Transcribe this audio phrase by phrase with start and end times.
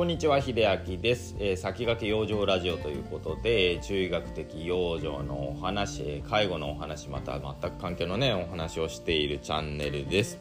[0.00, 10.38] こんにちは秀明です、えー、先駆け養生ラジオということで中医学的養生のお話介護のお話また全く関係のねお話をしているチャンネルです、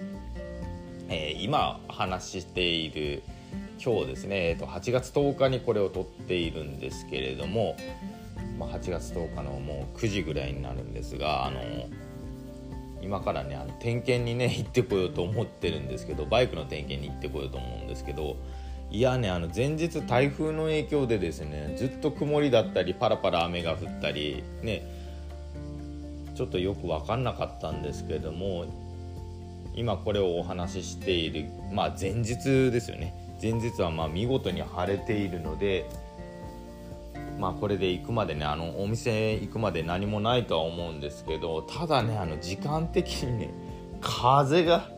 [1.09, 3.21] えー、今話している
[3.83, 7.75] 今日ですね、えー、と8月10日にこれを撮っているんですけれども、
[8.57, 11.59] まあ、8月10日のもう9時ぐらいになるんですがあの
[13.01, 18.37] 今からねあの点検にね行ってこようと思ってるんですけどバイクの点検に行ってこようと思うんですけど
[18.91, 24.83] いやねあの前日台風の影響でですねずっと曇りだったりパラパラ雨が降ったりね
[26.35, 28.65] ちょっとよく分かんなかったんですけれども
[29.75, 33.13] 今これをお話ししているまあ前日ですよね。
[33.41, 35.85] 前日はま見事に晴れているので
[37.39, 43.49] まあこれで行くまでねあのお店行くまで何もないとは思うんですけどただねあの時間的にね
[44.01, 44.89] 風が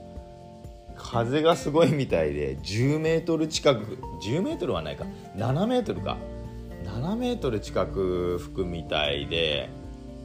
[1.03, 6.17] 風がすごいみたいで10メートル近く10メートルはないか7メートルか。
[6.85, 9.69] 7メートル近く吹くみたいで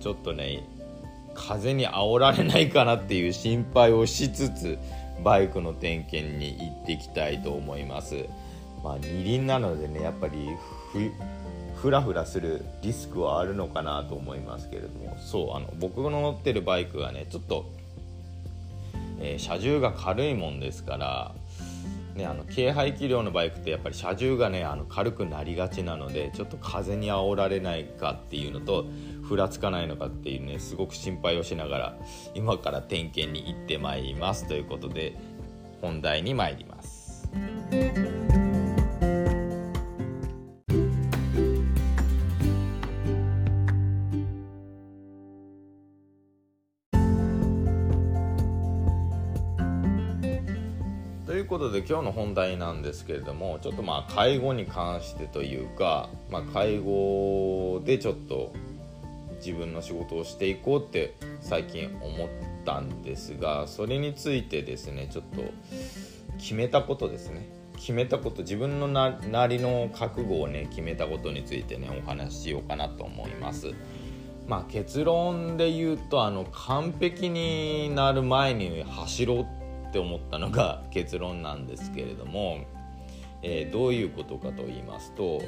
[0.00, 0.66] ちょっとね
[1.34, 4.78] 風に煽られないかなっていう心配をしつつ
[5.22, 8.24] バイクの点検に行っていきたいと思います。
[8.82, 10.48] まあ二輪なのでねやっぱり
[11.76, 15.16] ふらふらするリスクはあるのかなと思いますけれども。
[15.18, 17.66] そうあの僕の乗ってるバイクがねちょっと
[19.20, 21.34] えー、車重が軽いもんですから、
[22.14, 28.86] ね、あの軽排気量のバイクってやっぱり車重がねあの軽くなりがちなのでちょっと風に煽られないかっていうのと
[29.22, 31.98] ふらつかないのかっていうねすごく心配をしながら
[32.34, 35.14] 今から点検に行ってまいりますということで
[35.82, 37.28] 本題に参ります。
[51.36, 58.52] いうことで今日の本題なんですけれどもちょっとまあ介護に関してというか、まあ、介護でちょっと
[59.44, 62.28] 自分の仕事をしていこうって最近思っ
[62.64, 65.42] たんですがそれについてですねちょっと
[66.38, 73.72] 決めたことですね決めたこと自分のなりの覚悟をね決めたことについてねお話ししようかなと思います。
[74.48, 79.65] まあ、結論で言うとあの完璧になる前に走ろう
[79.96, 82.66] って思ったのが結論なんですけれども、
[83.42, 85.40] えー、どういうことかと言いますと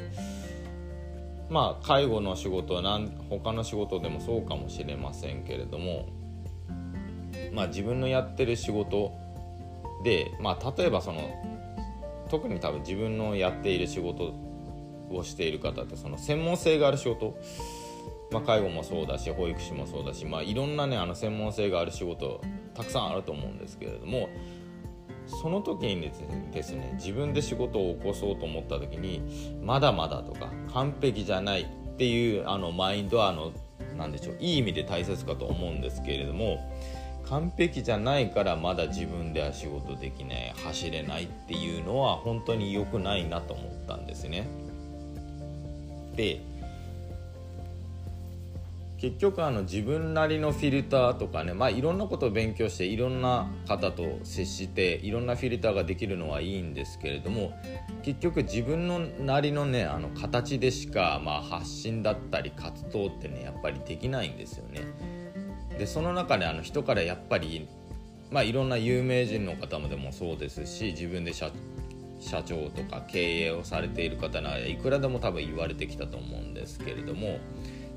[1.51, 6.09] まあ介護の仕事はなん他の仕事でもそうかもしれませんけれども
[7.53, 9.13] まあ自分のやってる仕事
[10.03, 11.21] でまあ例えばその
[12.31, 14.33] 特に多分自分のやっている仕事
[15.11, 17.39] をしている方ってその専門性がある仕事
[18.31, 22.43] まあ、介護もそうだし保育士もそうだし、まあ、いろんなねあの専門性がある仕事
[22.75, 24.29] たくさんあると思うんですけれども
[25.27, 26.11] その時に
[26.53, 33.53] ですね自分で仕事を起こそうと思った時にまだまだとか完璧じゃないっていうあのマインドはあの
[33.97, 36.59] 何でしょういい意味で大切かと思うんですけれども
[37.29, 44.49] 完璧じゃないからまだ自分では仕事できない走れないっていうのは本当に良くないなと思ったんですね。
[46.17, 46.41] で
[48.99, 57.53] 結局あの自分なりのフィルターとかね、まあ、いろんなことを勉強していろんな方と接していろんなフィルターができるのはいいんですけれども
[58.03, 64.81] 結局自分のなりのねあの形でしか、まあ、発信だったり活動ってねやっぱりできないんですよね。
[65.79, 67.69] でその中であの人からやっぱり、
[68.33, 71.53] まあ、いろんな有名人の方もでもそうですし自分で社
[72.19, 77.39] 社長とか経営をされている方ならいくらでも多分言われてきたと思うんですけれども。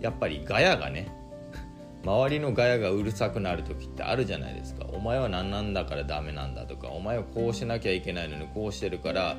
[0.01, 1.11] やっぱりガヤがね
[2.03, 4.85] 周りのガヤがうるさくなる時ってあるじゃないですか。
[4.91, 9.37] お前は何なんだからダメなんだとかお前はこうしなきゃいけないのにこうしてるから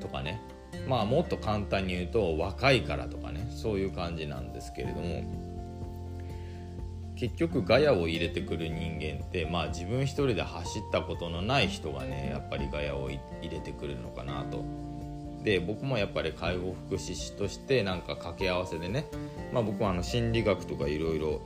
[0.00, 0.40] とかね。
[0.88, 3.46] まあもっと簡単に言うと若いからとかね。
[3.50, 5.22] そういう感じなんですけれども。
[7.16, 13.18] 結局ガヤを入れてくる人間ってまあ自分一人で走ったことのない人がねやっぱりガヤを入
[13.50, 14.64] れてくるのかなと。
[15.46, 19.06] で僕もやっぱり介護福祉士としてなんか掛け合わせでね、
[19.52, 21.40] まあ、僕はあの心理学とかいろいろ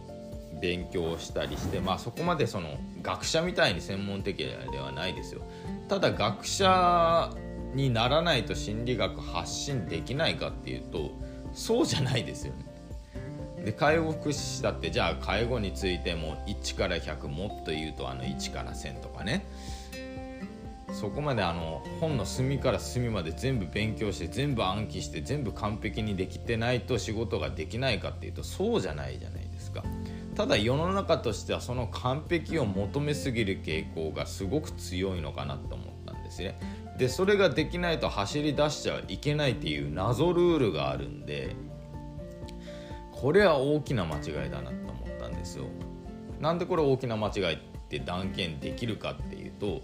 [0.58, 5.42] 勉強したりして、まあ、そこまでその学者みたいに専門的ではないですよ。
[5.88, 7.30] ただ学者
[7.74, 11.10] にならないと心理学発信できないかっていうと
[11.52, 12.64] そうじゃないですよね。
[13.66, 19.44] で介護福祉士だってじゃあ介護についても1から100もっと言うとあの1から1000とかね。
[20.92, 29.84] そこまであの本の隅から隅まで全部勉強して全部暗記して全部完璧にできてないと仕事ができないかっていうとそうじゃないじゃないですか。
[30.34, 36.58] ただ世の中としてはその完璧を求めすぎる傾向がすごく強いのかなと思ったんですね。
[36.98, 41.56] でそれができないと走り出しちゃいけないっていう謎ルールがあるんで
[43.12, 45.64] これは大きな間違いだなと思ったんですよ。
[46.40, 47.58] なんでこれ大きな間違いっ
[47.88, 49.82] て断言できるかっていうと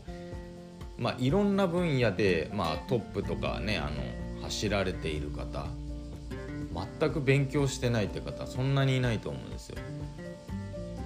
[0.98, 5.66] まあいろんな分野で、まあ、トップとかねあの走られている方
[7.00, 9.76] 全く勉強してないって方そんなにいないと思うんですよ。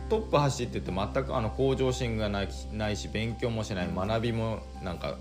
[0.09, 5.17] トップ走ってて全くあの向上心がないないし勉強もしない学びもなんか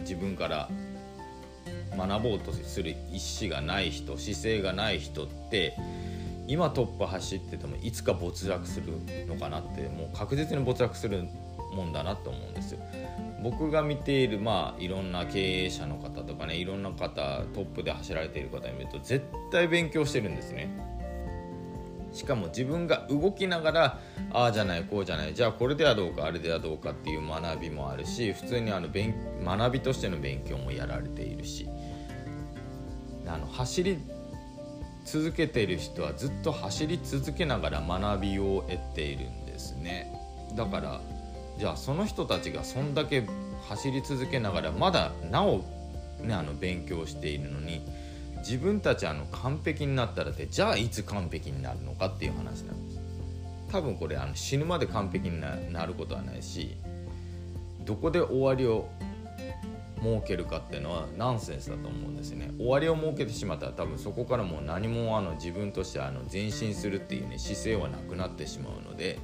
[0.00, 0.68] 自分から
[1.96, 5.74] 学ぼうとする意思がない人姿勢がない人って
[6.48, 8.92] 今トップ走っててもいつか没落する
[9.26, 11.26] のかなってもう確実に没落する
[11.74, 12.80] もんだなと思うんですよ。
[13.42, 20.96] 僕が見ているまあいろんな経営者の方とかねいろんな方トップで走られている方に見ると絶対勉強してるんですね。
[22.12, 24.00] しかも自分が動きながら
[24.32, 29.14] ああじゃないこうじゃないじゃあこれではどうかあれではどうかっていう学びもあるし普通にあの勉
[29.44, 31.68] 学びとしての勉強もやられているし
[33.26, 33.98] あの走り
[35.06, 40.12] 続けている人はずっと走り続けながら学びを得ているんですね。
[40.56, 41.00] だから
[41.58, 43.24] じゃあその人たちがそんだけ
[43.68, 45.64] 走り続けながらまだなお、
[46.20, 47.80] ね、あの勉強しているのに
[48.38, 53.00] 自分たちあの完璧になったらってじゃあいつ完璧になるのかっていう話なんです。
[53.70, 56.76] 多分これあの死ぬまで完璧になることはないし
[57.84, 58.88] どこで終わりを
[59.96, 62.52] 設けるかっていうのはナンセンスだと思うんですね。
[62.58, 69.18] 終わりを設けてしまったら多分そこからもう何もあの自分としてあの前進するっていうね姿勢はなくなってしまうので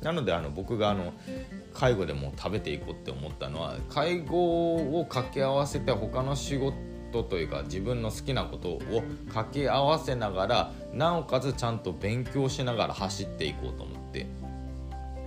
[0.00, 1.12] なのであの僕があの
[1.74, 8.80] 介護でも食べていこうって思ったのは介護を掛け合わせて他の仕事というか自分の好きなことを
[9.28, 14.26] 掛け合わせながらなおかつちゃんと勉強しながら走っていこうと思って。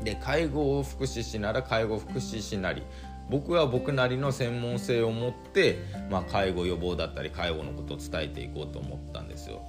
[0.03, 2.83] で介護を福祉士なら介護福祉士なり
[3.30, 5.80] 僕は僕なりの専門性を持って、
[6.10, 9.62] まあ、介護予防だったり介護のことを伝えていこうと思ったんですよ。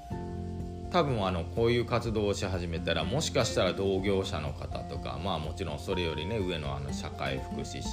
[0.90, 7.88] 多分あのこういう活動をし始めたらもしかしたら同業者の方とかまあもちろんそれよりね上のあの社会福祉士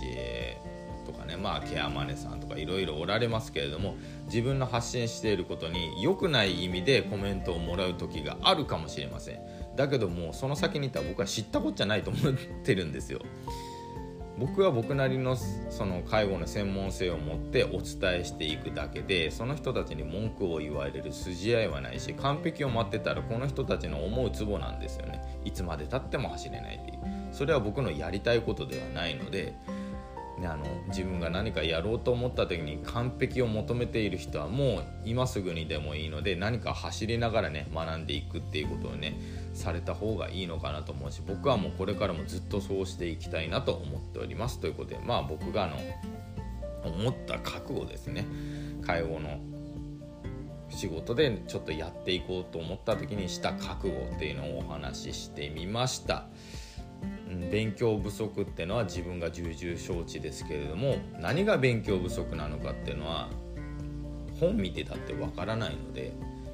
[1.06, 3.95] とかねまあケアマネさんとかいろいろおられますけれども
[4.27, 9.39] 自分の発信していることに良くない意味でコメントをもらう時があるかもしれません
[9.75, 12.33] だけどもその先にいたら僕は知ったこっちゃないと思っ
[12.63, 13.19] てるんですよ
[14.38, 25.21] 僕は僕なりのその介護の専門性を持ってお伝えしていくだけでその人たちに文句を言われる筋合いはないし完璧を待ってたらこの人たちの思うツボなんですよね。
[25.45, 27.00] いつまでたっても走れないっていう。
[27.31, 29.56] それは僕のやりたいことではないので
[30.44, 39.18] ね、あの自分が何かやろうと思った時に完璧を求めている人はもう今すぐにでもいいので何か走りながらね学んでいくっていうことをね
[39.54, 45.78] された方がいいのかなと思うし僕はもうこれからもずっとそうしていきたいなと思っておりますということでまあ僕があの
[46.84, 48.25] 思った覚悟ですね
[48.86, 49.40] 介護の
[50.69, 56.25] 仕事でちょっとやっていこうと思った時にした覚悟っていうのをお話ししてみました。
[57.51, 63.30] 勉強不足ってのは自分が重々承知ですけれども何が勉強不足なのかっていうのは
[64.40, 66.13] 本見てたってわからないので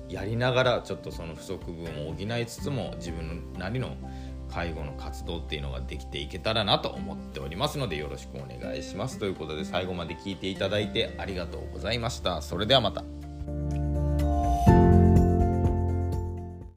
[0.09, 3.95] やりながらちょっとその不足分を補いつつも自分なりの
[4.49, 9.19] 介護の活動っていうのができていけたらなと思っておりますのでよろしくお願いします。
[9.19, 12.41] ということで最後まで聞いていただいてありがとうございました。
[12.41, 13.18] それではまた。